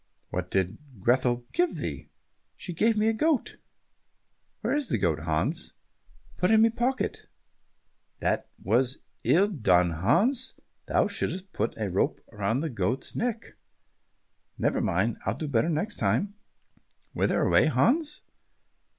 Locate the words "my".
6.63-6.69